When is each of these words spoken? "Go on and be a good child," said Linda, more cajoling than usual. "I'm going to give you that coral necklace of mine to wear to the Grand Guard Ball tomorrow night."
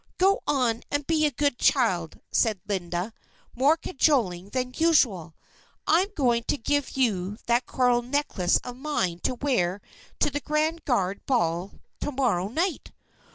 "Go 0.17 0.41
on 0.47 0.81
and 0.89 1.05
be 1.05 1.27
a 1.27 1.31
good 1.31 1.59
child," 1.59 2.19
said 2.31 2.59
Linda, 2.67 3.13
more 3.55 3.77
cajoling 3.77 4.49
than 4.49 4.73
usual. 4.75 5.35
"I'm 5.85 6.07
going 6.15 6.41
to 6.45 6.57
give 6.57 6.97
you 6.97 7.37
that 7.45 7.67
coral 7.67 8.01
necklace 8.01 8.57
of 8.63 8.77
mine 8.77 9.19
to 9.19 9.35
wear 9.35 9.79
to 10.19 10.31
the 10.31 10.39
Grand 10.39 10.85
Guard 10.85 11.23
Ball 11.27 11.79
tomorrow 11.99 12.47
night." 12.47 12.91